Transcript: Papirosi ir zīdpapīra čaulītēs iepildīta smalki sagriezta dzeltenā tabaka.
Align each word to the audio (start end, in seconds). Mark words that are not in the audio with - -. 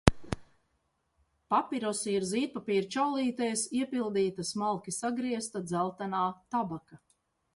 Papirosi 1.53 2.13
ir 2.19 2.25
zīdpapīra 2.29 2.89
čaulītēs 2.95 3.65
iepildīta 3.81 4.47
smalki 4.53 4.97
sagriezta 5.01 5.61
dzeltenā 5.69 6.23
tabaka. 6.57 6.99